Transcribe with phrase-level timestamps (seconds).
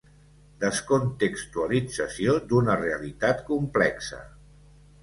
[0.63, 4.25] Descontextualització d’una realitat complexa.